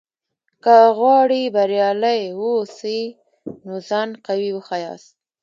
[0.63, 3.01] که غواړې بریالی واوسې؛
[3.65, 5.11] نو ځان قوي وښیاست!